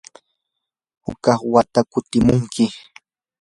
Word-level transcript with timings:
hukaq 1.05 1.41
wata 1.53 1.79
kutimunkim. 1.91 2.71